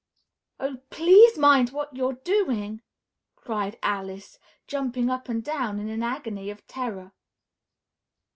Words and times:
"Oh, 0.59 0.77
please 0.89 1.37
mind 1.37 1.69
what 1.69 1.95
you're 1.95 2.13
doing!" 2.15 2.81
cried 3.35 3.77
Alice, 3.83 4.39
jumping 4.65 5.11
up 5.11 5.29
and 5.29 5.43
down 5.43 5.79
in 5.79 5.89
an 5.89 6.01
agony 6.01 6.49
of 6.49 6.65
terror. 6.65 7.11